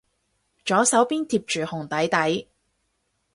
[0.65, 2.49] 左手邊貼住紅底底